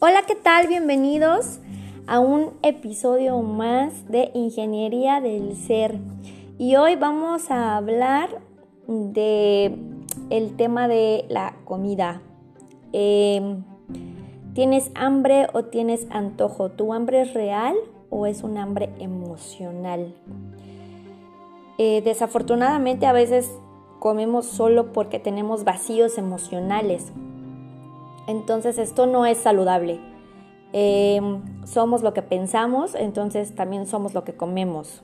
Hola, 0.00 0.22
¿qué 0.28 0.36
tal? 0.36 0.68
Bienvenidos 0.68 1.58
a 2.06 2.20
un 2.20 2.52
episodio 2.62 3.42
más 3.42 4.08
de 4.08 4.30
Ingeniería 4.32 5.20
del 5.20 5.56
Ser. 5.56 5.98
Y 6.56 6.76
hoy 6.76 6.94
vamos 6.94 7.50
a 7.50 7.76
hablar 7.76 8.28
de 8.86 9.76
el 10.30 10.54
tema 10.54 10.86
de 10.86 11.24
la 11.28 11.56
comida. 11.64 12.22
Em, 12.92 13.64
¿Tienes 14.54 14.92
hambre 14.94 15.48
o 15.52 15.64
tienes 15.64 16.06
antojo? 16.10 16.70
¿Tu 16.70 16.92
hambre 16.94 17.22
es 17.22 17.34
real 17.34 17.74
o 18.08 18.26
es 18.26 18.44
un 18.44 18.56
hambre 18.56 18.90
emocional? 19.00 20.14
Eh, 21.76 22.02
desafortunadamente 22.02 23.06
a 23.06 23.12
veces 23.12 23.50
comemos 23.98 24.46
solo 24.46 24.92
porque 24.92 25.18
tenemos 25.18 25.64
vacíos 25.64 26.18
emocionales 26.18 27.12
entonces 28.28 28.78
esto 28.78 29.06
no 29.06 29.26
es 29.26 29.38
saludable. 29.38 29.98
Em, 30.72 31.42
somos 31.66 32.02
lo 32.02 32.12
que 32.12 32.22
pensamos, 32.22 32.94
entonces 32.94 33.54
también 33.54 33.86
somos 33.86 34.14
lo 34.14 34.22
que 34.22 34.34
comemos. 34.34 35.02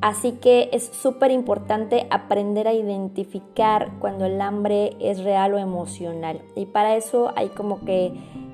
Así 0.00 0.32
que 0.32 0.70
es 0.72 0.84
súper 0.84 1.30
importante 1.30 2.06
aprender 2.10 2.66
a 2.66 2.72
identificar 2.72 3.90
cuando 3.98 4.24
el 4.24 4.40
hambre 4.40 4.96
es 5.00 5.22
real 5.22 5.54
o 5.54 5.58
emocional. 5.58 6.40
Y 6.56 6.66
para 6.66 6.96
eso 6.96 7.32
hay 7.36 7.48
como 7.48 7.84
que 7.84 8.12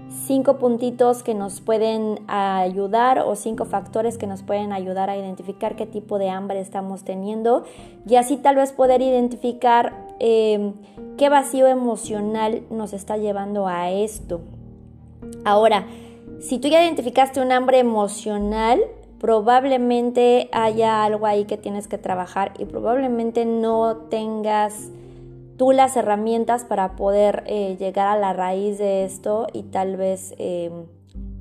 cinco 0.08 0.58
puntitos 0.58 1.22
que 1.22 1.34
nos 1.34 1.60
pueden 1.60 2.20
ayudar 2.28 3.20
o 3.20 3.34
cinco 3.36 3.64
factores 3.64 4.18
que 4.18 4.26
nos 4.26 4.42
pueden 4.42 4.72
ayudar 4.72 5.10
a 5.10 5.16
identificar 5.16 5.76
qué 5.76 5.86
tipo 5.86 6.18
de 6.18 6.30
hambre 6.30 6.60
estamos 6.60 7.04
teniendo 7.04 7.64
y 8.06 8.16
así 8.16 8.36
tal 8.36 8.56
vez 8.56 8.72
poder 8.72 9.02
identificar 9.02 10.06
em, 10.18 10.74
qué 11.16 11.28
vacío 11.28 11.66
emocional 11.66 12.62
nos 12.70 12.92
está 12.92 13.16
llevando 13.16 13.66
a 13.66 13.90
esto. 13.90 14.40
Ahora, 15.44 15.86
si 16.40 16.58
tú 16.58 16.68
ya 16.68 16.82
identificaste 16.82 17.40
un 17.40 17.52
hambre 17.52 17.78
emocional, 17.78 18.80
probablemente 19.18 20.48
haya 20.52 21.04
algo 21.04 21.26
ahí 21.26 21.44
que 21.46 21.56
tienes 21.56 21.88
que 21.88 21.96
trabajar 21.96 22.52
y 22.58 22.66
probablemente 22.66 23.46
no 23.46 23.96
tengas 24.10 24.90
tú 25.56 25.72
las 25.72 25.96
herramientas 25.96 26.64
para 26.64 26.96
poder 26.96 27.44
eh, 27.46 27.76
llegar 27.78 28.08
a 28.08 28.18
la 28.18 28.32
raíz 28.32 28.78
de 28.78 29.04
esto 29.04 29.46
y 29.52 29.64
tal 29.64 29.96
vez 29.96 30.34
eh, 30.38 30.70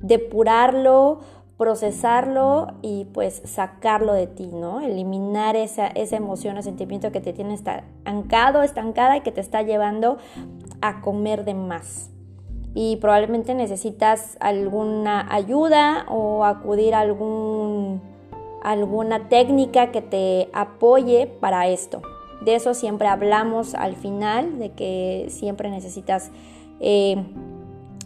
depurarlo, 0.00 1.20
procesarlo 1.56 2.68
y 2.82 3.06
pues 3.06 3.42
sacarlo 3.44 4.12
de 4.12 4.26
ti, 4.26 4.50
¿no? 4.52 4.80
Eliminar 4.80 5.56
esa, 5.56 5.86
esa 5.86 6.16
emoción 6.16 6.58
o 6.58 6.62
sentimiento 6.62 7.12
que 7.12 7.20
te 7.20 7.32
tiene 7.32 7.54
estancado, 7.54 8.62
estancada 8.62 9.16
y 9.16 9.20
que 9.20 9.32
te 9.32 9.40
está 9.40 9.62
llevando 9.62 10.18
a 10.80 11.00
comer 11.00 11.44
de 11.44 11.54
más. 11.54 12.10
Y 12.74 12.96
probablemente 12.96 13.54
necesitas 13.54 14.36
alguna 14.40 15.32
ayuda 15.32 16.06
o 16.08 16.44
acudir 16.44 16.94
a 16.94 17.00
algún, 17.00 18.02
alguna 18.62 19.28
técnica 19.28 19.92
que 19.92 20.02
te 20.02 20.50
apoye 20.52 21.28
para 21.40 21.68
esto. 21.68 22.02
De 22.44 22.54
eso 22.54 22.74
siempre 22.74 23.08
hablamos 23.08 23.74
al 23.74 23.96
final, 23.96 24.58
de 24.58 24.72
que 24.72 25.26
siempre 25.30 25.70
necesitas 25.70 26.30
eh, 26.80 27.16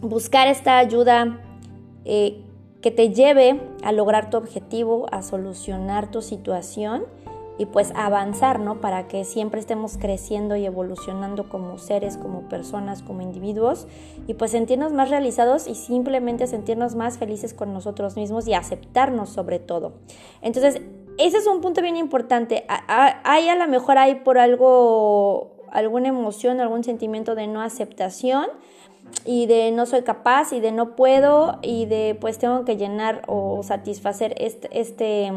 buscar 0.01 0.47
esta 0.47 0.77
ayuda 0.77 1.39
eh, 2.05 2.41
que 2.81 2.91
te 2.91 3.09
lleve 3.13 3.59
a 3.83 3.91
lograr 3.91 4.29
tu 4.29 4.37
objetivo, 4.37 5.07
a 5.11 5.21
solucionar 5.21 6.11
tu 6.11 6.21
situación 6.21 7.03
y 7.57 7.65
pues 7.65 7.91
avanzar, 7.93 8.61
¿no? 8.61 8.79
Para 8.79 9.09
que 9.09 9.25
siempre 9.25 9.59
estemos 9.59 9.97
creciendo 9.97 10.55
y 10.55 10.65
evolucionando 10.65 11.49
como 11.49 11.77
seres, 11.77 12.15
como 12.15 12.43
personas, 12.43 13.03
como 13.03 13.21
individuos 13.21 13.85
y 14.27 14.35
pues 14.35 14.51
sentirnos 14.51 14.93
más 14.93 15.09
realizados 15.09 15.67
y 15.67 15.75
simplemente 15.75 16.47
sentirnos 16.47 16.95
más 16.95 17.17
felices 17.17 17.53
con 17.53 17.73
nosotros 17.73 18.15
mismos 18.15 18.47
y 18.47 18.53
aceptarnos 18.53 19.29
sobre 19.29 19.59
todo. 19.59 19.91
Entonces, 20.41 20.81
ese 21.19 21.37
es 21.37 21.47
un 21.47 21.59
punto 21.59 21.81
bien 21.81 21.97
importante. 21.97 22.65
Hay 22.87 23.49
a 23.49 23.55
lo 23.55 23.67
mejor 23.67 23.97
hay 23.97 24.15
por 24.15 24.37
algo, 24.37 25.51
alguna 25.69 26.07
emoción, 26.07 26.61
algún 26.61 26.83
sentimiento 26.83 27.35
de 27.35 27.45
no 27.45 27.61
aceptación 27.61 28.47
y 29.25 29.45
de 29.45 29.71
no 29.71 29.85
soy 29.85 30.03
capaz 30.03 30.53
y 30.53 30.61
de 30.61 30.71
no 30.71 30.95
puedo 30.95 31.59
y 31.61 31.85
de 31.87 32.17
pues 32.19 32.37
tengo 32.37 32.63
que 32.63 32.77
llenar 32.77 33.23
o 33.27 33.63
satisfacer 33.63 34.33
este, 34.37 35.33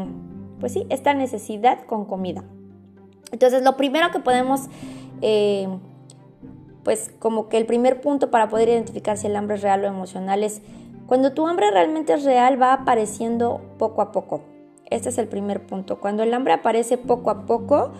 pues 0.61 0.71
sí, 0.71 0.87
esta 0.89 1.13
necesidad 1.13 1.85
con 1.85 2.05
comida. 2.05 2.45
Entonces 3.33 3.61
lo 3.61 3.75
primero 3.75 4.09
que 4.11 4.19
podemos, 4.19 4.61
eh, 5.21 5.67
pues 6.83 7.11
como 7.19 7.49
que 7.49 7.57
el 7.57 7.65
primer 7.65 7.99
punto 7.99 8.31
para 8.31 8.47
poder 8.47 8.69
identificar 8.69 9.17
si 9.17 9.27
el 9.27 9.35
hambre 9.35 9.57
es 9.57 9.61
real 9.61 9.83
o 9.83 9.87
emocional 9.87 10.43
es 10.43 10.61
cuando 11.07 11.33
tu 11.33 11.45
hambre 11.45 11.71
realmente 11.71 12.13
es 12.13 12.23
real 12.23 12.61
va 12.61 12.71
apareciendo 12.71 13.59
poco 13.77 14.01
a 14.01 14.13
poco. 14.13 14.52
Este 14.89 15.09
es 15.09 15.17
el 15.17 15.27
primer 15.27 15.65
punto. 15.65 15.99
Cuando 15.99 16.23
el 16.23 16.33
hambre 16.33 16.53
aparece 16.53 16.97
poco 16.97 17.29
a 17.29 17.45
poco, 17.45 17.91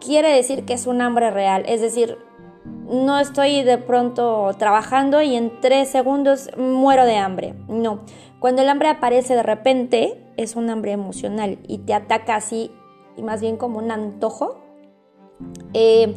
quiere 0.00 0.32
decir 0.32 0.64
que 0.64 0.74
es 0.74 0.86
un 0.86 1.00
hambre 1.00 1.30
real. 1.30 1.64
Es 1.66 1.80
decir, 1.80 2.18
no 2.64 3.18
estoy 3.18 3.62
de 3.62 3.78
pronto 3.78 4.50
trabajando 4.58 5.22
y 5.22 5.36
en 5.36 5.60
tres 5.60 5.88
segundos 5.88 6.50
muero 6.56 7.04
de 7.04 7.16
hambre. 7.16 7.54
No. 7.68 8.00
Cuando 8.40 8.62
el 8.62 8.68
hambre 8.68 8.88
aparece 8.88 9.34
de 9.34 9.42
repente, 9.42 10.24
es 10.36 10.56
un 10.56 10.70
hambre 10.70 10.92
emocional 10.92 11.58
y 11.68 11.78
te 11.78 11.94
ataca 11.94 12.36
así, 12.36 12.72
y 13.16 13.22
más 13.22 13.40
bien 13.40 13.56
como 13.56 13.78
un 13.78 13.90
antojo. 13.90 14.58
Eh, 15.74 16.14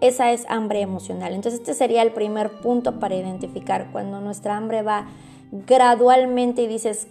esa 0.00 0.32
es 0.32 0.44
hambre 0.48 0.80
emocional. 0.80 1.32
Entonces 1.32 1.60
este 1.60 1.74
sería 1.74 2.02
el 2.02 2.12
primer 2.12 2.60
punto 2.60 2.98
para 2.98 3.14
identificar 3.14 3.90
cuando 3.92 4.20
nuestra 4.20 4.56
hambre 4.56 4.82
va 4.82 5.06
gradualmente 5.52 6.62
y 6.62 6.66
dices, 6.66 7.06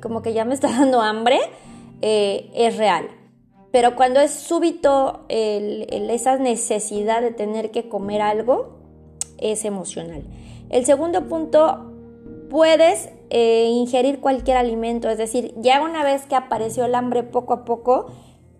como 0.00 0.22
que 0.22 0.32
ya 0.32 0.44
me 0.44 0.54
está 0.54 0.68
dando 0.68 1.00
hambre 1.00 1.38
eh, 2.02 2.50
es 2.54 2.76
real. 2.76 3.08
Pero 3.70 3.96
cuando 3.96 4.20
es 4.20 4.32
súbito 4.32 5.24
esa 5.28 6.36
necesidad 6.36 7.22
de 7.22 7.30
tener 7.30 7.70
que 7.70 7.88
comer 7.88 8.20
algo, 8.20 8.76
es 9.38 9.64
emocional. 9.64 10.24
El 10.68 10.84
segundo 10.84 11.26
punto, 11.26 11.92
puedes 12.52 13.08
eh, 13.30 13.70
ingerir 13.70 14.20
cualquier 14.20 14.58
alimento, 14.58 15.08
es 15.08 15.16
decir, 15.16 15.54
ya 15.56 15.82
una 15.82 16.04
vez 16.04 16.26
que 16.26 16.34
apareció 16.34 16.84
el 16.84 16.94
hambre 16.94 17.22
poco 17.22 17.54
a 17.54 17.64
poco, 17.64 18.08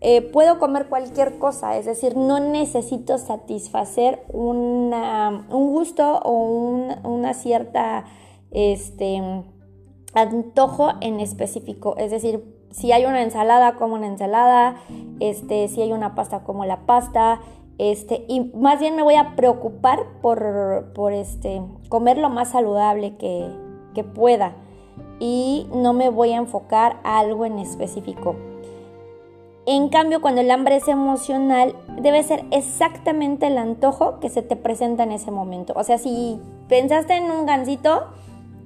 eh, 0.01 0.23
puedo 0.23 0.59
comer 0.59 0.87
cualquier 0.87 1.39
cosa, 1.39 1.77
es 1.77 1.85
decir, 1.85 2.17
no 2.17 2.41
necesito 2.41 3.19
satisfacer 3.19 4.25
un 4.33 4.91
gusto 5.49 6.21
o 6.25 6.71
una 7.05 7.35
cierta 7.35 8.07
este, 8.51 9.23
antojo 10.15 10.93
en 11.03 11.21
específico, 11.21 11.95
es 11.99 12.11
decir, 12.11 12.43
si 12.73 12.93
hay 12.93 13.05
una 13.05 13.23
ensalada, 13.23 13.77
como 13.77 13.95
una 13.95 14.07
ensalada, 14.07 14.77
este, 15.21 15.69
si 15.69 15.83
hay 15.83 15.93
una 15.93 16.15
pasta, 16.15 16.41
como 16.41 16.65
la 16.65 16.81
pasta, 16.81 17.41
este, 17.79 18.25
y 18.29 18.41
más 18.55 18.81
bien 18.81 18.97
me 18.97 19.03
voy 19.03 19.15
a 19.15 19.35
preocupar 19.37 20.01
por, 20.21 20.93
por 20.95 21.13
este, 21.13 21.63
comer 21.89 22.19
lo 22.19 22.31
más 22.31 22.51
saludable 22.51 23.17
que, 23.17 23.49
que 23.95 24.05
pueda 24.05 24.55
y 25.19 25.69
no 25.75 25.93
me 25.93 26.09
voy 26.09 26.33
a 26.33 26.37
enfocar 26.37 26.99
a 27.05 27.19
algo 27.19 27.47
en 27.47 27.59
específico. 27.59 28.37
En 29.65 29.91
cambio, 29.91 30.21
cuando 30.21 30.41
el 30.41 30.51
hambre 30.51 30.77
es 30.77 30.89
emocional, 30.89 31.77
debe 32.01 32.23
ser 32.25 32.45
exactamente 32.51 33.47
el 33.47 33.59
antojo 33.59 34.19
que 34.19 34.29
se 34.29 34.43
te 34.43 34.57
presenta 34.57 35.05
en 35.05 35.13
ese 35.13 35.31
momento. 35.31 35.73
O 35.77 35.85
sea, 35.85 35.99
si 35.99 36.41
pensaste 36.69 37.15
en 37.15 37.31
un 37.31 37.47
gansito, 37.47 38.09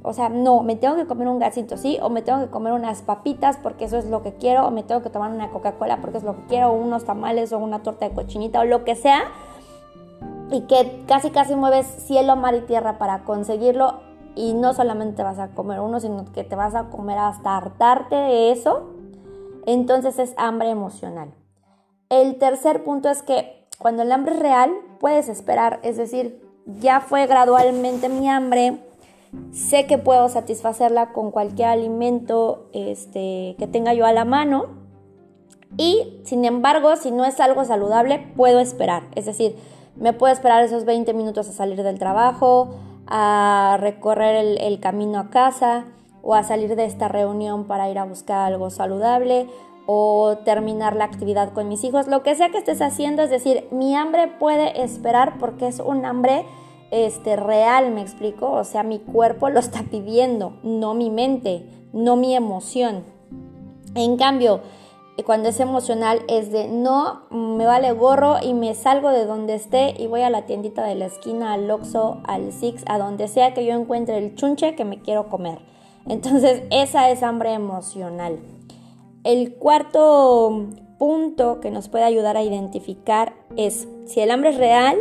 o 0.07 0.13
sea, 0.13 0.29
no, 0.29 0.63
me 0.63 0.77
tengo 0.77 0.95
que 0.95 1.05
comer 1.05 1.27
un 1.27 1.41
gasito, 1.41 1.77
sí, 1.77 1.99
o 2.01 2.11
me 2.11 2.23
tengo 2.23 2.39
que 2.39 2.49
comer 2.49 2.73
unas 2.73 3.03
papitas 3.03 3.57
porque 3.57 3.87
eso 3.87 3.99
es 3.99 4.07
lo 4.07 4.23
que 4.23 4.35
quiero, 4.35 4.65
o 4.65 4.71
me 4.71 4.85
tengo 4.85 5.03
que 5.03 5.11
tomar 5.11 5.33
una 5.33 5.51
Coca-Cola 5.51 6.01
porque 6.01 6.19
es 6.19 6.23
lo 6.23 6.37
que 6.37 6.47
quiero, 6.47 6.69
o 6.69 6.75
unos 6.75 7.05
tamales, 7.05 7.53
o 7.53 7.59
una 7.59 7.83
torta 7.83 8.09
de 8.09 8.15
cochinita, 8.15 8.61
o 8.61 8.65
lo 8.65 8.85
que 8.85 8.95
sea, 8.95 9.25
y 10.53 10.61
que 10.63 11.03
casi 11.09 11.31
casi 11.31 11.57
mueves 11.57 11.89
cielo, 12.07 12.37
mar 12.37 12.55
y 12.55 12.61
tierra 12.61 12.99
para 12.99 13.25
conseguirlo, 13.25 13.95
y 14.37 14.55
no 14.55 14.75
solamente 14.75 15.25
vas 15.25 15.41
a 15.41 15.49
comer 15.49 15.81
uno, 15.81 15.99
sino 15.99 16.25
que 16.33 16.45
te 16.45 16.55
vas 16.55 16.77
a 16.77 16.85
comer 16.85 17.19
hasta 17.19 17.57
hartarte 17.57 18.15
de 18.15 18.53
eso, 18.53 18.91
entonces 19.67 20.21
es 20.21 20.35
hambre 20.37 20.71
emocional. 20.71 21.35
El 22.11 22.39
tercer 22.39 22.85
punto 22.85 23.09
es 23.09 23.23
que 23.23 23.67
cuando 23.81 24.03
el 24.03 24.13
hambre 24.13 24.35
es 24.35 24.39
real, 24.39 24.71
puedes 25.01 25.29
esperar, 25.29 25.81
es 25.83 25.97
decir, 25.97 26.41
ya 26.65 27.01
fue 27.01 27.27
gradualmente 27.27 28.09
mi 28.09 28.29
hambre, 28.29 28.86
sé 29.53 29.87
que 29.87 29.99
puedo 29.99 30.29
satisfacerla 30.29 31.13
con 31.13 31.31
cualquier 31.31 31.69
alimento 31.69 32.69
este, 32.73 33.57
que 33.59 33.67
tenga 33.67 33.95
yo 33.95 34.07
a 34.07 34.13
la 34.13 34.25
mano. 34.25 34.67
Y 35.77 36.21
sin 36.25 36.45
embargo 36.45 36.97
si 36.97 37.11
no 37.11 37.25
es 37.25 37.41
algo 37.41 37.65
saludable 37.65 38.33
puedo 38.37 38.61
esperar, 38.61 39.05
es 39.15 39.27
decir, 39.27 39.57
me 39.97 40.13
puedo 40.13 40.33
esperar 40.33 40.63
esos 40.63 40.85
20 40.85 41.13
minutos 41.15 41.49
a 41.49 41.53
salir 41.53 41.83
del 41.83 41.99
trabajo, 41.99 42.77
a 43.07 43.77
recorrer 43.81 44.37
el, 44.37 44.59
el 44.59 44.81
camino 44.81 45.19
a 45.19 45.31
casa 45.31 45.87
o 46.23 46.35
a 46.35 46.43
salir 46.43 46.77
de 46.77 46.85
esta 46.85 47.09
reunión 47.09 47.65
para 47.65 47.89
ir 47.89 47.99
a 47.99 48.05
buscar 48.05 48.53
algo 48.53 48.71
saludable 48.71 49.49
o 49.87 50.39
terminar 50.45 50.97
la 50.97 51.05
actividad 51.05 51.53
con 51.53 51.69
mis 51.69 51.85
hijos, 51.85 52.09
lo 52.09 52.23
que 52.23 52.35
sea 52.35 52.51
que 52.51 52.59
estés 52.59 52.83
haciendo, 52.83 53.23
es 53.23 53.31
decir, 53.31 53.69
mi 53.71 53.95
hambre 53.95 54.27
puede 54.27 54.83
esperar 54.83 55.39
porque 55.39 55.69
es 55.69 55.79
un 55.79 56.05
hambre 56.05 56.45
este, 56.91 57.37
real, 57.37 57.91
me 57.93 58.03
explico, 58.03 58.51
o 58.51 58.65
sea, 58.65 58.83
mi 58.83 58.99
cuerpo 58.99 59.49
lo 59.51 59.61
está 59.61 59.83
pidiendo, 59.83 60.55
no 60.63 60.95
mi 60.95 61.11
mente, 61.11 61.67
no 61.93 62.17
mi 62.17 62.35
emoción. 62.35 63.05
En 63.95 64.17
cambio, 64.17 64.61
cuando 65.25 65.49
es 65.49 65.61
emocional 65.61 66.21
es 66.29 66.53
de 66.53 66.69
no, 66.69 67.23
me 67.31 67.65
vale 67.65 67.93
gorro 67.93 68.37
y 68.43 68.53
me 68.53 68.75
salgo 68.75 69.11
de 69.11 69.25
donde 69.25 69.55
esté 69.55 69.95
y 69.99 70.07
voy 70.07 70.21
a 70.21 70.31
la 70.31 70.45
tiendita 70.45 70.85
de 70.85 70.95
la 70.95 71.07
esquina, 71.07 71.55
al 71.55 71.71
Oxxo, 71.71 72.19
al 72.25 72.53
Six, 72.53 72.85
a 72.87 72.99
donde 72.99 73.29
sea 73.29 73.55
que 73.55 73.65
yo 73.65 73.75
encuentre 73.75 74.19
el 74.19 74.35
chunche 74.35 74.75
que 74.75 74.85
me 74.85 75.01
quiero 75.01 75.29
comer. 75.29 75.59
Entonces, 76.09 76.63
esa 76.71 77.11
es 77.11 77.23
hambre 77.23 77.55
emocional. 77.55 78.39
El 79.25 79.55
cuarto 79.55 80.67
punto 80.99 81.61
que 81.61 81.71
nos 81.71 81.89
puede 81.89 82.05
ayudar 82.05 82.37
a 82.37 82.43
identificar 82.43 83.35
es 83.57 83.89
si 84.07 84.21
el 84.21 84.31
hambre 84.31 84.51
es 84.51 84.57
real, 84.57 84.97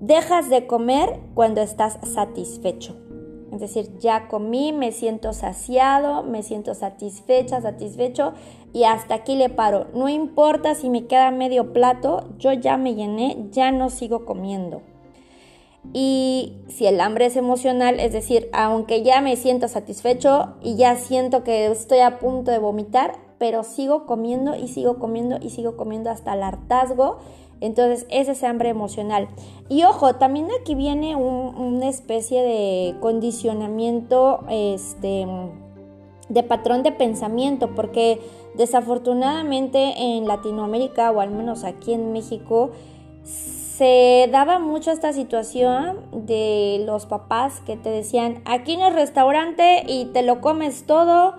dejas 0.00 0.50
de 0.50 0.66
comer 0.66 1.20
cuando 1.34 1.60
estás 1.60 1.98
satisfecho. 2.02 2.96
Es 3.52 3.60
decir, 3.60 3.98
ya 3.98 4.28
comí, 4.28 4.72
me 4.72 4.92
siento 4.92 5.32
saciado, 5.32 6.22
me 6.22 6.42
siento 6.42 6.74
satisfecha, 6.74 7.60
satisfecho 7.60 8.34
y 8.72 8.84
hasta 8.84 9.14
aquí 9.14 9.34
le 9.36 9.48
paro. 9.48 9.86
No 9.94 10.08
importa 10.08 10.74
si 10.74 10.90
me 10.90 11.06
queda 11.06 11.30
medio 11.30 11.72
plato, 11.72 12.28
yo 12.38 12.52
ya 12.52 12.76
me 12.76 12.94
llené, 12.94 13.46
ya 13.50 13.70
no 13.70 13.88
sigo 13.88 14.24
comiendo. 14.26 14.82
Y 15.92 16.58
si 16.68 16.86
el 16.86 17.00
hambre 17.00 17.26
es 17.26 17.36
emocional, 17.36 18.00
es 18.00 18.12
decir, 18.12 18.50
aunque 18.52 19.02
ya 19.02 19.20
me 19.20 19.36
siento 19.36 19.68
satisfecho 19.68 20.56
y 20.60 20.76
ya 20.76 20.96
siento 20.96 21.44
que 21.44 21.66
estoy 21.66 22.00
a 22.00 22.18
punto 22.18 22.50
de 22.50 22.58
vomitar, 22.58 23.12
pero 23.38 23.62
sigo 23.62 24.06
comiendo 24.06 24.56
y 24.56 24.68
sigo 24.68 24.98
comiendo 24.98 25.38
y 25.40 25.50
sigo 25.50 25.76
comiendo 25.76 26.10
hasta 26.10 26.34
el 26.34 26.42
hartazgo. 26.42 27.18
Entonces, 27.60 28.06
ese 28.10 28.32
es 28.32 28.44
hambre 28.44 28.68
emocional. 28.68 29.28
Y 29.68 29.84
ojo, 29.84 30.14
también 30.16 30.48
aquí 30.60 30.74
viene 30.74 31.16
una 31.16 31.88
especie 31.88 32.42
de 32.42 32.94
condicionamiento 33.00 34.40
este, 34.50 35.26
de 36.28 36.42
patrón 36.42 36.82
de 36.82 36.92
pensamiento, 36.92 37.74
porque 37.74 38.20
desafortunadamente 38.54 39.94
en 39.96 40.26
Latinoamérica, 40.26 41.10
o 41.10 41.20
al 41.20 41.30
menos 41.30 41.64
aquí 41.64 41.92
en 41.92 42.12
México, 42.12 42.70
se 43.24 44.28
daba 44.32 44.58
mucho 44.58 44.90
esta 44.90 45.12
situación 45.12 45.98
de 46.12 46.82
los 46.86 47.04
papás 47.04 47.60
que 47.60 47.76
te 47.76 47.90
decían, 47.90 48.40
aquí 48.46 48.76
no 48.76 48.86
es 48.88 48.94
restaurante 48.94 49.84
y 49.86 50.06
te 50.06 50.22
lo 50.22 50.40
comes 50.40 50.84
todo 50.84 51.34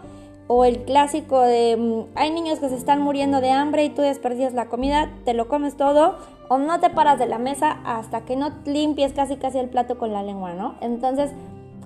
o 0.48 0.64
el 0.64 0.84
clásico 0.86 1.42
de 1.42 1.78
mm, 1.78 2.18
hay 2.18 2.32
niños 2.32 2.60
que 2.60 2.70
se 2.70 2.76
están 2.76 3.02
muriendo 3.02 3.42
de 3.42 3.52
hambre 3.52 3.84
y 3.84 3.90
tú 3.90 4.02
desperdicias 4.02 4.54
la 4.54 4.70
comida, 4.70 5.14
te 5.26 5.34
lo 5.34 5.48
comes 5.48 5.76
todo 5.76 6.16
o 6.50 6.58
no 6.58 6.80
te 6.80 6.90
paras 6.90 7.20
de 7.20 7.28
la 7.28 7.38
mesa 7.38 7.82
hasta 7.86 8.26
que 8.26 8.36
no 8.36 8.52
limpies 8.66 9.14
casi 9.14 9.36
casi 9.36 9.60
el 9.60 9.70
plato 9.70 9.98
con 9.98 10.14
la 10.14 10.24
lengua, 10.24 10.54
¿no? 10.54 10.76
Entonces 10.82 11.32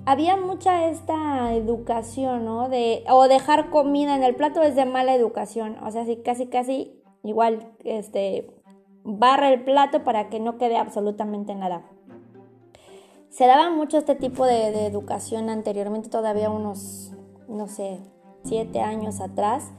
había 0.04 0.36
mucha 0.36 0.88
esta 0.88 1.52
educación, 1.54 2.44
¿no? 2.44 2.68
De, 2.68 3.04
o 3.08 3.28
dejar 3.28 3.70
comida 3.70 4.14
en 4.14 4.22
el 4.22 4.34
plato 4.34 4.62
es 4.62 4.76
de 4.76 4.84
mala 4.84 5.14
educación, 5.14 5.76
o 5.84 5.90
sea, 5.90 6.04
sí, 6.04 6.16
casi 6.24 6.46
casi 6.46 7.02
igual, 7.24 7.68
este, 7.84 8.50
barra 9.04 9.52
el 9.52 9.64
plato 9.64 10.04
para 10.04 10.28
que 10.28 10.40
no 10.40 10.56
quede 10.58 10.76
absolutamente 10.76 11.54
nada. 11.54 11.82
Se 13.30 13.46
daba 13.46 13.70
mucho 13.70 13.96
este 13.96 14.14
tipo 14.14 14.44
de, 14.44 14.72
de 14.72 14.86
educación 14.86 15.48
anteriormente, 15.48 16.10
todavía 16.10 16.50
unos, 16.50 17.14
no 17.48 17.66
sé, 17.66 18.00
siete 18.44 18.80
años 18.80 19.20
atrás. 19.20 19.70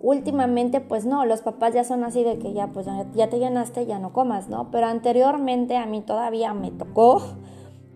Últimamente, 0.00 0.80
pues 0.80 1.06
no, 1.06 1.24
los 1.24 1.40
papás 1.40 1.74
ya 1.74 1.84
son 1.84 2.04
así 2.04 2.22
de 2.22 2.38
que 2.38 2.52
ya, 2.52 2.68
pues 2.68 2.86
ya 3.14 3.28
te 3.28 3.38
llenaste, 3.38 3.86
ya 3.86 3.98
no 3.98 4.12
comas, 4.12 4.48
¿no? 4.48 4.70
Pero 4.70 4.86
anteriormente 4.86 5.76
a 5.76 5.86
mí 5.86 6.02
todavía 6.02 6.52
me 6.54 6.70
tocó 6.70 7.22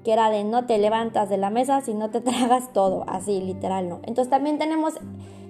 que 0.05 0.12
era 0.12 0.31
de 0.31 0.45
no 0.45 0.67
te 0.67 0.79
levantas 0.79 1.29
de 1.29 1.37
la 1.37 1.51
mesa 1.51 1.81
si 1.81 1.95
no 1.95 2.11
te 2.11 2.21
tragas 2.21 2.73
todo, 2.73 3.05
así 3.07 3.41
literal, 3.41 3.89
¿no? 3.89 4.01
Entonces 4.03 4.31
también 4.31 4.59
tenemos, 4.59 4.95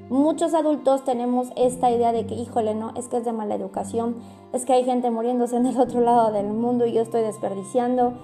muchos 0.09 0.55
adultos 0.55 1.05
tenemos 1.05 1.49
esta 1.57 1.91
idea 1.91 2.13
de 2.13 2.27
que, 2.27 2.35
híjole, 2.35 2.75
no, 2.75 2.93
es 2.97 3.09
que 3.09 3.19
es 3.19 3.25
de 3.25 3.33
mala 3.33 3.55
educación, 3.55 4.17
es 4.53 4.65
que 4.65 4.73
hay 4.73 4.85
gente 4.85 5.11
muriéndose 5.11 5.57
en 5.57 5.67
el 5.67 5.79
otro 5.79 6.01
lado 6.01 6.33
del 6.33 6.49
mundo 6.49 6.87
y 6.87 6.93
yo 6.93 7.03
estoy 7.03 7.23
desperdiciando, 7.23 8.15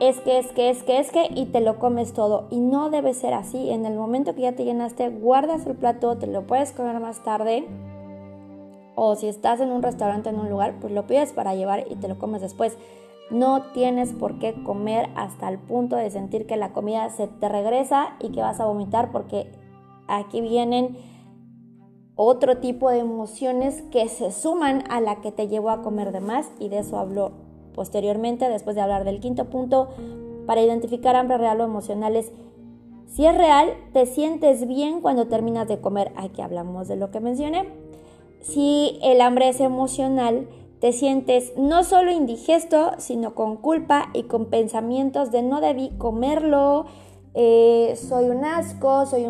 es 0.00 0.20
que, 0.20 0.38
es 0.38 0.52
que, 0.52 0.70
es 0.70 0.82
que, 0.82 0.98
es 0.98 1.10
que, 1.10 1.28
y 1.34 1.46
te 1.46 1.60
lo 1.60 1.78
comes 1.78 2.12
todo. 2.12 2.46
Y 2.50 2.60
no 2.60 2.90
debe 2.90 3.14
ser 3.14 3.34
así. 3.34 3.70
En 3.70 3.84
el 3.84 3.96
momento 3.96 4.34
que 4.34 4.42
ya 4.42 4.52
te 4.52 4.64
llenaste, 4.64 5.08
guardas 5.08 5.66
el 5.66 5.76
plato, 5.76 6.16
te 6.18 6.26
lo 6.26 6.46
puedes 6.46 6.72
comer 6.72 7.00
más 7.00 7.22
tarde. 7.22 7.66
O 8.94 9.16
si 9.16 9.28
estás 9.28 9.60
en 9.60 9.70
un 9.70 9.82
restaurante, 9.82 10.28
en 10.28 10.38
un 10.38 10.50
lugar, 10.50 10.76
pues 10.80 10.92
lo 10.92 11.06
pides 11.06 11.32
para 11.32 11.54
llevar 11.54 11.84
y 11.90 11.96
te 11.96 12.08
lo 12.08 12.18
comes 12.18 12.40
después. 12.40 12.76
No 13.30 13.62
tienes 13.74 14.12
por 14.12 14.38
qué 14.38 14.54
comer 14.64 15.10
hasta 15.14 15.48
el 15.48 15.58
punto 15.58 15.96
de 15.96 16.10
sentir 16.10 16.46
que 16.46 16.56
la 16.56 16.72
comida 16.72 17.08
se 17.10 17.26
te 17.26 17.48
regresa 17.48 18.16
y 18.20 18.30
que 18.30 18.40
vas 18.40 18.58
a 18.60 18.66
vomitar 18.66 19.12
porque 19.12 19.50
aquí 20.06 20.40
vienen 20.40 20.96
otro 22.16 22.58
tipo 22.58 22.90
de 22.90 22.98
emociones 22.98 23.82
que 23.92 24.08
se 24.08 24.32
suman 24.32 24.82
a 24.90 25.00
la 25.00 25.20
que 25.20 25.30
te 25.30 25.46
llevó 25.46 25.70
a 25.70 25.82
comer 25.82 26.10
de 26.10 26.20
más 26.20 26.50
y 26.58 26.68
de 26.68 26.78
eso 26.78 26.98
hablo 26.98 27.47
Posteriormente, 27.78 28.48
después 28.48 28.74
de 28.74 28.82
hablar 28.82 29.04
del 29.04 29.20
quinto 29.20 29.44
punto, 29.50 29.90
para 30.46 30.60
identificar 30.60 31.14
hambre 31.14 31.38
real 31.38 31.60
o 31.60 31.64
emocional 31.64 32.16
es, 32.16 32.32
si 33.06 33.24
es 33.24 33.38
real, 33.38 33.72
te 33.92 34.04
sientes 34.04 34.66
bien 34.66 35.00
cuando 35.00 35.28
terminas 35.28 35.68
de 35.68 35.80
comer. 35.80 36.10
Aquí 36.16 36.42
hablamos 36.42 36.88
de 36.88 36.96
lo 36.96 37.12
que 37.12 37.20
mencioné. 37.20 37.68
Si 38.40 38.98
el 39.00 39.20
hambre 39.20 39.50
es 39.50 39.60
emocional, 39.60 40.48
te 40.80 40.90
sientes 40.90 41.52
no 41.56 41.84
solo 41.84 42.10
indigesto, 42.10 42.94
sino 42.98 43.36
con 43.36 43.56
culpa 43.56 44.10
y 44.12 44.24
con 44.24 44.46
pensamientos 44.46 45.30
de 45.30 45.42
no 45.42 45.60
debí 45.60 45.90
comerlo, 45.98 46.86
eh, 47.40 47.94
soy 47.94 48.30
un 48.30 48.44
asco, 48.44 49.06
soy 49.06 49.24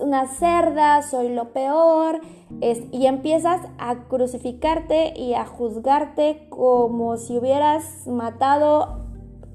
una 0.00 0.26
cerda, 0.26 1.00
soy 1.02 1.28
lo 1.28 1.52
peor, 1.52 2.20
y 2.60 3.06
empiezas 3.06 3.60
a 3.78 4.08
crucificarte 4.08 5.16
y 5.16 5.34
a 5.34 5.46
juzgarte 5.46 6.48
como 6.48 7.16
si 7.18 7.38
hubieras 7.38 8.08
matado 8.08 9.04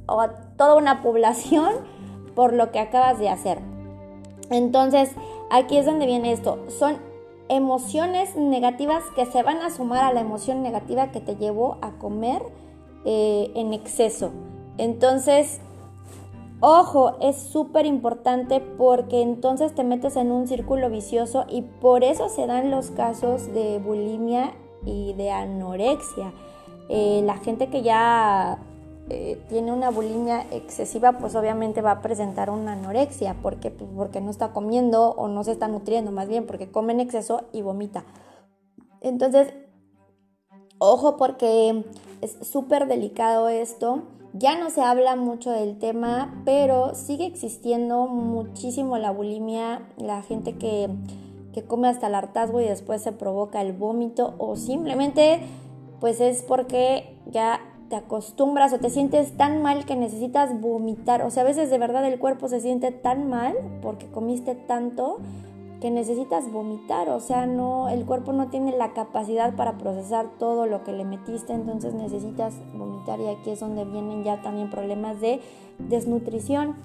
a 0.07 0.29
toda 0.55 0.75
una 0.75 1.01
población 1.01 1.69
por 2.33 2.53
lo 2.53 2.71
que 2.71 2.79
acabas 2.79 3.19
de 3.19 3.27
hacer. 3.27 3.59
Entonces, 4.51 5.11
aquí 5.51 5.77
es 5.77 5.85
donde 5.85 6.05
viene 6.05 6.31
esto. 6.31 6.63
Son 6.69 6.95
emociones 7.49 8.37
negativas 8.37 9.03
que 9.17 9.25
se 9.25 9.43
van 9.43 9.57
a 9.57 9.69
sumar 9.69 10.05
a 10.05 10.13
la 10.13 10.21
emoción 10.21 10.63
negativa 10.63 11.11
que 11.11 11.19
te 11.19 11.35
llevó 11.35 11.77
a 11.81 11.97
comer 11.97 12.41
eh, 13.03 13.51
en 13.53 13.73
exceso. 13.73 14.31
Entonces, 14.77 15.59
Ojo, 16.59 17.17
es 17.21 17.37
súper 17.37 17.85
importante 17.85 18.59
porque 18.59 19.21
entonces 19.21 19.75
te 19.75 19.83
metes 19.83 20.15
en 20.15 20.31
un 20.31 20.47
círculo 20.47 20.89
vicioso 20.89 21.45
y 21.47 21.61
por 21.61 22.03
eso 22.03 22.29
se 22.29 22.47
dan 22.47 22.71
los 22.71 22.89
casos 22.89 23.53
de 23.53 23.77
bulimia 23.77 24.53
y 24.83 25.13
de 25.13 25.29
anorexia. 25.29 26.33
Eh, 26.89 27.21
la 27.23 27.37
gente 27.37 27.67
que 27.67 27.83
ya 27.83 28.57
eh, 29.09 29.39
tiene 29.49 29.71
una 29.71 29.91
bulimia 29.91 30.47
excesiva, 30.51 31.19
pues 31.19 31.35
obviamente 31.35 31.81
va 31.81 31.91
a 31.91 32.01
presentar 32.01 32.49
una 32.49 32.73
anorexia. 32.73 33.35
porque 33.41 33.69
Pues 33.69 33.91
porque 33.95 34.19
no 34.19 34.31
está 34.31 34.51
comiendo 34.51 35.11
o 35.11 35.27
no 35.27 35.43
se 35.43 35.51
está 35.51 35.67
nutriendo, 35.67 36.11
más 36.11 36.27
bien 36.27 36.47
porque 36.47 36.71
come 36.71 36.93
en 36.93 37.01
exceso 37.01 37.43
y 37.53 37.61
vomita. 37.61 38.03
Entonces, 39.01 39.53
ojo 40.79 41.17
porque 41.17 41.85
es 42.21 42.37
súper 42.41 42.87
delicado 42.87 43.47
esto. 43.47 44.01
Ya 44.39 44.55
no 44.55 44.69
se 44.69 44.81
habla 44.81 45.15
mucho 45.15 45.51
del 45.51 45.79
tema, 45.79 46.41
pero 46.45 46.93
sigue 46.93 47.25
existiendo 47.25 48.07
muchísimo 48.07 48.97
la 48.97 49.09
bulimia, 49.09 49.81
la 49.97 50.21
gente 50.21 50.57
que, 50.57 50.89
come 51.67 51.87
hasta 51.87 52.05
el 52.05 52.13
hartazgo 52.13 52.61
y 52.61 52.65
después 52.65 53.01
se 53.01 53.13
provoca 53.13 53.61
el 53.61 53.73
vómito 53.73 54.35
o 54.37 54.55
simplemente 54.55 55.39
pues 55.99 56.21
es 56.21 56.43
porque 56.43 57.17
ya 57.25 57.61
te 57.89 57.95
acostumbras 57.95 58.73
o 58.73 58.77
te 58.77 58.91
sientes 58.91 59.35
tan 59.37 59.63
mal 59.63 59.85
que 59.85 59.95
necesitas 59.95 60.61
vomitar. 60.61 61.23
O 61.23 61.31
sea, 61.31 61.41
a 61.41 61.45
veces 61.47 61.71
de 61.71 61.79
verdad 61.79 62.05
el 62.05 62.19
cuerpo 62.19 62.47
se 62.47 62.59
siente 62.59 62.91
tan 62.91 63.27
mal 63.27 63.55
porque 63.81 64.05
comiste 64.05 64.53
tanto 64.53 65.17
que 65.81 65.91
necesitas 65.91 66.51
vomitar, 66.51 67.09
o 67.09 67.19
sea, 67.19 67.45
no 67.45 67.89
el 67.89 68.05
cuerpo 68.05 68.33
no 68.33 68.47
tiene 68.49 68.75
la 68.75 68.93
capacidad 68.93 69.55
para 69.55 69.77
procesar 69.77 70.27
todo 70.39 70.65
lo 70.65 70.83
que 70.83 70.91
le 70.91 71.05
metiste, 71.05 71.53
entonces 71.53 71.93
necesitas 71.93 72.55
vomitar 72.75 73.19
y 73.19 73.27
aquí 73.27 73.51
es 73.51 73.59
donde 73.59 73.85
vienen 73.85 74.23
ya 74.23 74.41
también 74.41 74.69
problemas 74.69 75.21
de 75.21 75.39
desnutrición, 75.77 76.75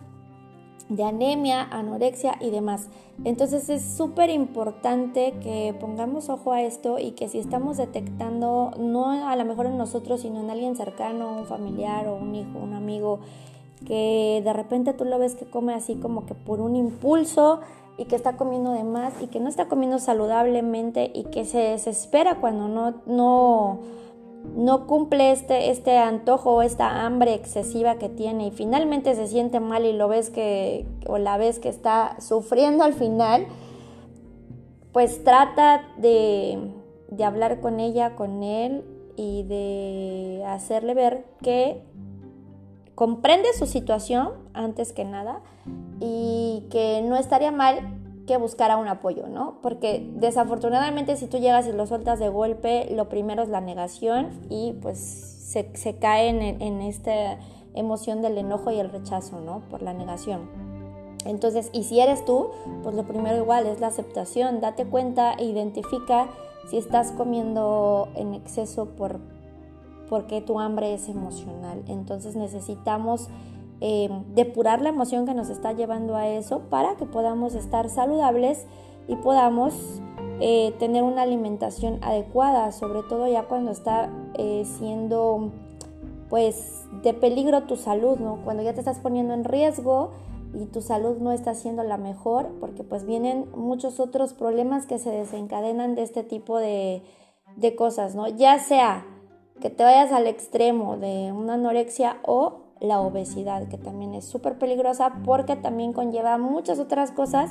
de 0.88 1.04
anemia, 1.04 1.62
anorexia 1.70 2.36
y 2.40 2.50
demás. 2.50 2.88
Entonces 3.24 3.70
es 3.70 3.82
súper 3.82 4.28
importante 4.28 5.34
que 5.42 5.74
pongamos 5.80 6.28
ojo 6.28 6.52
a 6.52 6.62
esto 6.62 6.98
y 6.98 7.12
que 7.12 7.28
si 7.28 7.38
estamos 7.38 7.78
detectando, 7.78 8.72
no 8.78 9.10
a 9.28 9.34
lo 9.36 9.44
mejor 9.44 9.66
en 9.66 9.78
nosotros, 9.78 10.20
sino 10.20 10.40
en 10.40 10.50
alguien 10.50 10.76
cercano, 10.76 11.38
un 11.38 11.46
familiar 11.46 12.08
o 12.08 12.16
un 12.16 12.34
hijo, 12.34 12.58
un 12.58 12.74
amigo, 12.74 13.20
que 13.86 14.42
de 14.44 14.52
repente 14.52 14.92
tú 14.92 15.04
lo 15.04 15.18
ves 15.18 15.34
que 15.34 15.46
come 15.46 15.74
así 15.74 15.96
como 15.96 16.26
que 16.26 16.34
por 16.34 16.60
un 16.60 16.76
impulso, 16.76 17.60
y 18.02 18.04
que 18.04 18.16
está 18.16 18.36
comiendo 18.36 18.72
de 18.72 18.82
más 18.82 19.14
y 19.22 19.28
que 19.28 19.38
no 19.38 19.48
está 19.48 19.68
comiendo 19.68 20.00
saludablemente 20.00 21.12
y 21.14 21.24
que 21.24 21.44
se 21.44 21.58
desespera 21.58 22.40
cuando 22.40 22.66
no, 22.66 22.94
no, 23.06 23.78
no 24.56 24.86
cumple 24.88 25.30
este, 25.30 25.70
este 25.70 25.98
antojo 25.98 26.56
o 26.56 26.62
esta 26.62 27.06
hambre 27.06 27.34
excesiva 27.34 27.98
que 27.98 28.08
tiene 28.08 28.48
y 28.48 28.50
finalmente 28.50 29.14
se 29.14 29.28
siente 29.28 29.60
mal 29.60 29.86
y 29.86 29.92
lo 29.92 30.08
ves 30.08 30.30
que, 30.30 30.84
o 31.06 31.18
la 31.18 31.36
ves 31.36 31.60
que 31.60 31.68
está 31.68 32.16
sufriendo 32.20 32.82
al 32.82 32.94
final, 32.94 33.46
pues 34.92 35.22
trata 35.22 35.82
de, 35.96 36.58
de 37.08 37.24
hablar 37.24 37.60
con 37.60 37.78
ella, 37.78 38.16
con 38.16 38.42
él 38.42 38.84
y 39.16 39.44
de 39.44 40.42
hacerle 40.44 40.94
ver 40.94 41.24
que 41.40 41.80
comprende 42.94 43.52
su 43.54 43.66
situación 43.66 44.30
antes 44.54 44.92
que 44.92 45.04
nada 45.04 45.40
y 46.00 46.66
que 46.70 47.02
no 47.02 47.16
estaría 47.16 47.50
mal 47.50 47.98
que 48.26 48.36
buscara 48.36 48.76
un 48.76 48.88
apoyo, 48.88 49.26
¿no? 49.28 49.58
Porque 49.62 50.08
desafortunadamente 50.14 51.16
si 51.16 51.26
tú 51.26 51.38
llegas 51.38 51.66
y 51.66 51.72
lo 51.72 51.86
sueltas 51.86 52.18
de 52.18 52.28
golpe, 52.28 52.88
lo 52.90 53.08
primero 53.08 53.42
es 53.42 53.48
la 53.48 53.60
negación 53.60 54.30
y 54.48 54.74
pues 54.80 54.98
se, 54.98 55.96
caen 55.96 56.40
en, 56.40 56.62
en, 56.62 56.80
esta 56.82 57.38
emoción 57.74 58.22
del 58.22 58.38
enojo 58.38 58.70
y 58.70 58.78
el 58.78 58.90
rechazo, 58.90 59.40
¿no? 59.40 59.60
Por 59.68 59.82
la 59.82 59.92
negación. 59.92 60.48
Entonces, 61.24 61.70
y 61.72 61.84
si 61.84 62.00
eres 62.00 62.24
tú, 62.24 62.50
pues 62.82 62.94
lo 62.94 63.04
primero 63.04 63.36
igual 63.36 63.66
es 63.66 63.80
la 63.80 63.88
aceptación. 63.88 64.60
Date 64.60 64.86
cuenta 64.86 65.34
e 65.34 65.44
identifica 65.44 66.28
si 66.68 66.78
estás 66.78 67.12
comiendo 67.12 68.08
en 68.14 68.34
exceso 68.34 68.86
por 68.86 69.20
porque 70.12 70.42
tu 70.42 70.60
hambre 70.60 70.92
es 70.92 71.08
emocional. 71.08 71.84
Entonces 71.88 72.36
necesitamos 72.36 73.30
eh, 73.80 74.10
depurar 74.34 74.82
la 74.82 74.90
emoción 74.90 75.24
que 75.24 75.32
nos 75.32 75.48
está 75.48 75.72
llevando 75.72 76.16
a 76.16 76.28
eso 76.28 76.68
para 76.68 76.96
que 76.96 77.06
podamos 77.06 77.54
estar 77.54 77.88
saludables 77.88 78.66
y 79.08 79.16
podamos 79.16 80.02
eh, 80.38 80.74
tener 80.78 81.02
una 81.02 81.22
alimentación 81.22 81.98
adecuada, 82.02 82.72
sobre 82.72 83.02
todo 83.04 83.26
ya 83.26 83.44
cuando 83.44 83.70
está 83.70 84.10
eh, 84.34 84.66
siendo 84.66 85.50
pues 86.28 86.84
de 87.02 87.14
peligro 87.14 87.62
tu 87.62 87.76
salud, 87.76 88.18
¿no? 88.18 88.36
Cuando 88.44 88.62
ya 88.62 88.74
te 88.74 88.80
estás 88.80 88.98
poniendo 88.98 89.32
en 89.32 89.44
riesgo 89.44 90.10
y 90.52 90.66
tu 90.66 90.82
salud 90.82 91.20
no 91.20 91.32
está 91.32 91.54
siendo 91.54 91.84
la 91.84 91.96
mejor, 91.96 92.50
porque 92.60 92.84
pues 92.84 93.06
vienen 93.06 93.46
muchos 93.56 93.98
otros 93.98 94.34
problemas 94.34 94.84
que 94.84 94.98
se 94.98 95.08
desencadenan 95.08 95.94
de 95.94 96.02
este 96.02 96.22
tipo 96.22 96.58
de, 96.58 97.02
de 97.56 97.74
cosas, 97.74 98.14
¿no? 98.14 98.28
Ya 98.28 98.58
sea 98.58 99.06
que 99.60 99.70
te 99.70 99.84
vayas 99.84 100.12
al 100.12 100.26
extremo 100.26 100.96
de 100.96 101.32
una 101.32 101.54
anorexia 101.54 102.18
o 102.24 102.62
la 102.80 103.00
obesidad, 103.00 103.68
que 103.68 103.78
también 103.78 104.14
es 104.14 104.24
súper 104.24 104.58
peligrosa 104.58 105.12
porque 105.24 105.54
también 105.56 105.92
conlleva 105.92 106.36
muchas 106.36 106.78
otras 106.80 107.12
cosas, 107.12 107.50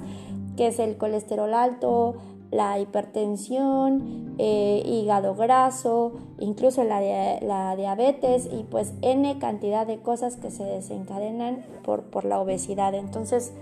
que 0.57 0.67
es 0.67 0.79
el 0.79 0.97
colesterol 0.97 1.53
alto, 1.53 2.15
la 2.51 2.79
hipertensión, 2.79 4.35
eh, 4.37 4.83
hígado 4.85 5.35
graso, 5.35 6.11
incluso 6.37 6.83
la, 6.83 6.99
la, 7.41 7.75
diabetes 7.77 8.49
y 8.51 8.63
pues 8.63 8.93
N 9.01 9.39
cantidad 9.39 9.87
de 9.87 9.99
cosas 9.99 10.35
que 10.35 10.51
se 10.51 10.65
desencadenan 10.65 11.63
por, 11.81 12.03
por 12.03 12.25
la 12.25 12.41
obesidad. 12.41 12.93
Entonces, 12.93 13.53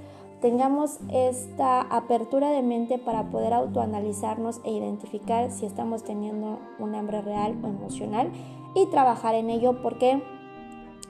tengamos 0.42 1.00
esta 1.12 1.82
apertura 1.82 2.50
de 2.52 2.62
mente 2.62 2.98
para 2.98 3.30
poder 3.30 3.54
autoanalizarnos 3.54 4.62
e 4.64 4.72
identificar 4.72 5.52
si 5.52 5.66
estamos 5.66 6.04
teniendo 6.04 6.60
un 6.80 6.96
hambre 6.96 7.22
real 7.22 7.58
o 7.64 7.68
emocional 7.68 8.32
y 8.76 8.86
trabajar 8.88 9.36
en 9.36 9.50
ello 9.50 9.82
porque 9.82 10.22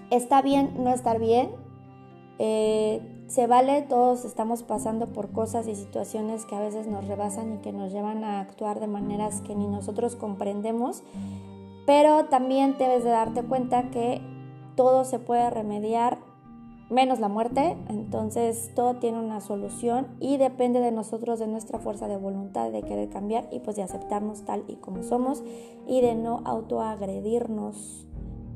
está 0.09 0.41
bien 0.41 0.73
no 0.83 0.91
estar 0.91 1.19
bien, 1.19 1.51
eh, 2.39 3.01
se 3.27 3.45
vale, 3.45 3.83
todos 3.83 4.25
estamos 4.25 4.63
pasando 4.63 5.07
por 5.07 5.31
cosas 5.31 5.67
y 5.67 5.75
situaciones 5.75 6.45
que 6.45 6.55
a 6.55 6.61
veces 6.61 6.87
nos 6.87 7.05
rebasan 7.07 7.53
y 7.53 7.57
que 7.57 7.71
nos 7.71 7.91
llevan 7.91 8.23
a 8.23 8.39
actuar 8.39 8.79
de 8.79 8.87
maneras 8.87 9.41
que 9.41 9.55
ni 9.55 9.67
nosotros 9.67 10.15
comprendemos, 10.15 11.03
pero 11.85 12.25
también 12.25 12.77
debes 12.79 13.03
de 13.03 13.11
darte 13.11 13.43
cuenta 13.43 13.91
que 13.91 14.21
todo 14.75 15.03
se 15.03 15.19
puede 15.19 15.49
remediar 15.51 16.17
menos 16.89 17.19
la 17.19 17.27
muerte, 17.27 17.77
entonces 17.89 18.71
todo 18.75 18.95
tiene 18.95 19.19
una 19.19 19.41
solución 19.41 20.07
y 20.19 20.37
depende 20.37 20.79
de 20.79 20.91
nosotros, 20.91 21.39
de 21.39 21.47
nuestra 21.47 21.79
fuerza 21.79 22.07
de 22.07 22.17
voluntad, 22.17 22.71
de 22.71 22.81
querer 22.81 23.09
cambiar 23.09 23.47
y 23.51 23.59
pues 23.59 23.75
de 23.75 23.83
aceptarnos 23.83 24.43
tal 24.43 24.63
y 24.67 24.75
como 24.75 25.03
somos 25.03 25.43
y 25.87 26.01
de 26.01 26.15
no 26.15 26.41
autoagredirnos 26.45 28.05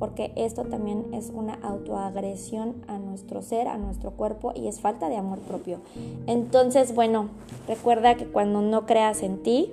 porque 0.03 0.33
esto 0.35 0.65
también 0.65 1.13
es 1.13 1.31
una 1.33 1.53
autoagresión 1.61 2.83
a 2.87 2.97
nuestro 2.97 3.41
ser, 3.41 3.69
a 3.69 3.77
nuestro 3.77 4.11
cuerpo 4.11 4.51
y 4.53 4.67
es 4.67 4.81
falta 4.81 5.07
de 5.07 5.15
amor 5.15 5.39
propio. 5.39 5.79
Entonces, 6.27 6.93
bueno, 6.93 7.29
recuerda 7.69 8.15
que 8.15 8.25
cuando 8.25 8.61
no 8.61 8.85
creas 8.85 9.23
en 9.23 9.41
ti, 9.43 9.71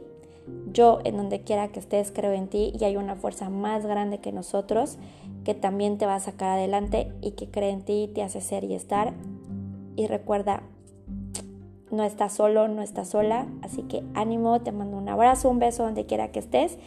yo 0.73 1.01
en 1.05 1.17
donde 1.17 1.43
quiera 1.43 1.69
que 1.69 1.81
estés 1.81 2.13
creo 2.13 2.33
en 2.33 2.49
ti 2.49 2.73
y 2.79 2.85
hay 2.85 2.97
una 2.97 3.17
fuerza 3.17 3.51
más 3.51 3.87
grande 3.87 4.19
que 4.19 4.33
nosotros 4.33 4.99
que 5.45 5.55
también 5.55 5.99
te 5.99 6.07
va 6.07 6.17
a 6.17 6.21
sacar 6.21 6.51
adelante 6.51 7.13
y 7.21 7.33
que 7.33 7.51
cree 7.51 7.71
en 7.71 7.83
ti, 7.83 8.11
te 8.15 8.23
hace 8.23 8.41
ser 8.41 8.65
y 8.65 8.75
estar. 8.75 9.15
Y 9.97 10.07
recuerda, 10.07 10.63
no 11.91 12.05
estás 12.05 12.35
solo, 12.35 12.69
no 12.69 12.83
estás 12.83 13.09
sola, 13.09 13.47
así 13.63 13.83
que 13.83 14.05
ánimo, 14.15 14.61
te 14.61 14.73
mando 14.73 14.97
un 14.97 15.09
abrazo, 15.09 15.51
un 15.51 15.59
beso 15.59 15.83
donde 15.83 16.07
quiera 16.07 16.31
que 16.31 16.39
estés 16.39 16.79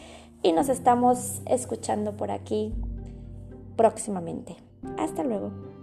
y 0.42 0.52
nos 0.52 0.68
estamos 0.68 1.42
escuchando 1.46 2.16
por 2.16 2.30
aquí 2.30 2.72
próximamente. 3.76 4.56
Hasta 4.98 5.24
luego. 5.24 5.73